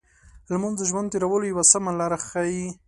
لمونځ 0.51 0.75
د 0.77 0.81
ژوند 0.89 1.11
تېرولو 1.13 1.45
یو 1.51 1.61
سمه 1.71 1.91
لار 1.99 2.13
ښيي. 2.27 2.65